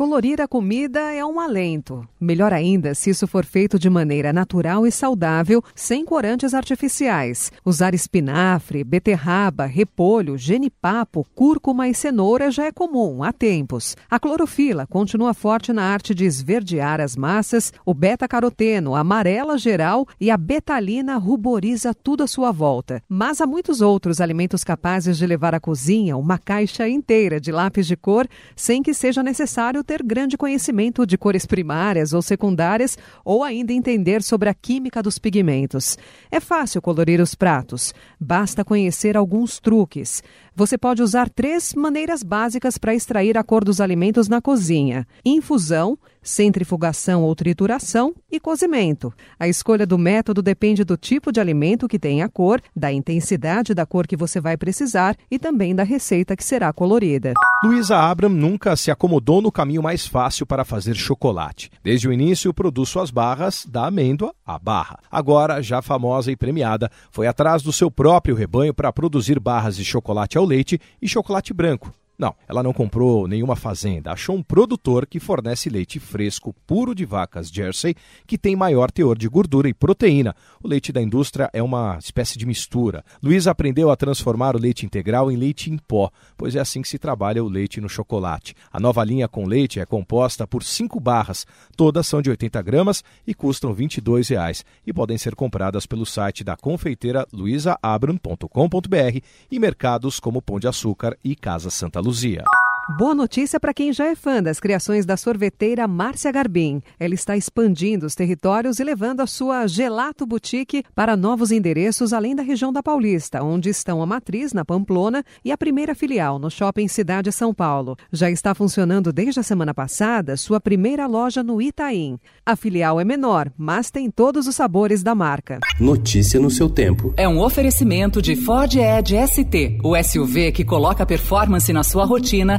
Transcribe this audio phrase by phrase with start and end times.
[0.00, 2.08] Colorir a comida é um alento.
[2.18, 7.52] Melhor ainda se isso for feito de maneira natural e saudável, sem corantes artificiais.
[7.62, 13.94] Usar espinafre, beterraba, repolho, genipapo, cúrcuma e cenoura já é comum há tempos.
[14.10, 20.30] A clorofila continua forte na arte de esverdear as massas, o beta-caroteno amarela geral e
[20.30, 23.02] a betalina ruboriza tudo à sua volta.
[23.06, 27.86] Mas há muitos outros alimentos capazes de levar à cozinha uma caixa inteira de lápis
[27.86, 28.26] de cor
[28.56, 34.22] sem que seja necessário ter grande conhecimento de cores primárias ou secundárias ou ainda entender
[34.22, 35.98] sobre a química dos pigmentos.
[36.30, 40.22] É fácil colorir os pratos, basta conhecer alguns truques.
[40.60, 45.98] Você pode usar três maneiras básicas para extrair a cor dos alimentos na cozinha: infusão,
[46.22, 49.10] centrifugação ou trituração e cozimento.
[49.38, 53.72] A escolha do método depende do tipo de alimento que tem a cor, da intensidade
[53.72, 57.32] da cor que você vai precisar e também da receita que será colorida.
[57.64, 61.70] Luísa Abram nunca se acomodou no caminho mais fácil para fazer chocolate.
[61.82, 64.98] Desde o início, produz suas barras da amêndoa à barra.
[65.10, 69.84] Agora, já famosa e premiada, foi atrás do seu próprio rebanho para produzir barras de
[69.84, 71.92] chocolate ao leite e chocolate branco.
[72.20, 77.06] Não, ela não comprou nenhuma fazenda, achou um produtor que fornece leite fresco puro de
[77.06, 77.94] vacas Jersey,
[78.26, 80.36] que tem maior teor de gordura e proteína.
[80.62, 83.02] O leite da indústria é uma espécie de mistura.
[83.22, 86.90] Luísa aprendeu a transformar o leite integral em leite em pó, pois é assim que
[86.90, 88.54] se trabalha o leite no chocolate.
[88.70, 93.02] A nova linha com leite é composta por cinco barras, todas são de 80 gramas
[93.26, 100.20] e custam 22 reais, e podem ser compradas pelo site da confeiteira luisaabram.com.br e mercados
[100.20, 102.09] como Pão de Açúcar e Casa Santa Luzia.
[102.10, 102.59] Luzia.
[102.98, 106.82] Boa notícia para quem já é fã das criações da sorveteira Márcia Garbim.
[106.98, 112.34] Ela está expandindo os territórios e levando a sua Gelato Boutique para novos endereços além
[112.34, 116.50] da região da Paulista, onde estão a matriz na Pamplona e a primeira filial no
[116.50, 117.96] Shopping Cidade São Paulo.
[118.10, 122.18] Já está funcionando desde a semana passada sua primeira loja no Itaim.
[122.44, 125.60] A filial é menor, mas tem todos os sabores da marca.
[125.78, 127.12] Notícia no seu tempo.
[127.16, 132.58] É um oferecimento de Ford Edge ST, o SUV que coloca performance na sua rotina